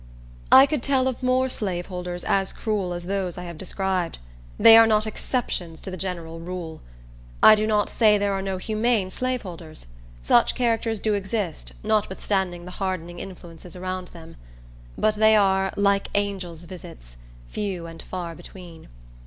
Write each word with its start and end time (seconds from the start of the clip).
I 0.51 0.65
could 0.65 0.81
tell 0.81 1.07
of 1.07 1.21
more 1.21 1.47
slaveholders 1.47 2.23
as 2.23 2.53
cruel 2.53 2.91
as 2.91 3.05
those 3.05 3.37
I 3.37 3.43
have 3.43 3.59
described. 3.59 4.17
They 4.57 4.75
are 4.75 4.87
not 4.87 5.05
exceptions 5.05 5.79
to 5.81 5.91
the 5.91 5.95
general 5.95 6.39
rule. 6.39 6.81
I 7.43 7.53
do 7.53 7.67
not 7.67 7.87
say 7.87 8.17
there 8.17 8.33
are 8.33 8.41
no 8.41 8.57
humane 8.57 9.11
slaveholders. 9.11 9.85
Such 10.23 10.55
characters 10.55 10.99
do 10.99 11.13
exist, 11.13 11.73
notwithstanding 11.83 12.65
the 12.65 12.71
hardening 12.81 13.19
influences 13.19 13.75
around 13.75 14.07
them. 14.07 14.37
But 14.97 15.17
they 15.17 15.35
are 15.35 15.71
"like 15.77 16.07
angels' 16.15 16.63
visits—few 16.63 17.85
and 17.85 18.01
far 18.01 18.33
between." 18.33 18.87